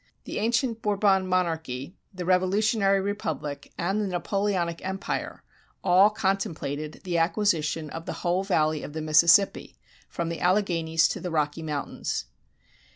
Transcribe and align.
The 0.23 0.39
ancient 0.39 0.81
Bourbon 0.81 1.27
monarchy, 1.27 1.95
the 2.11 2.25
revolutionary 2.25 2.99
republic, 2.99 3.71
and 3.77 4.01
the 4.01 4.07
Napoleonic 4.07 4.83
empire 4.83 5.43
all 5.83 6.09
contemplated 6.09 7.01
the 7.03 7.19
acquisition 7.19 7.87
of 7.91 8.07
the 8.07 8.13
whole 8.25 8.43
Valley 8.43 8.81
of 8.81 8.93
the 8.93 9.01
Mississippi 9.03 9.77
from 10.09 10.29
the 10.29 10.39
Alleghanies 10.41 11.07
to 11.09 11.19
the 11.19 11.29
Rocky 11.29 11.61
Mountains. 11.61 12.25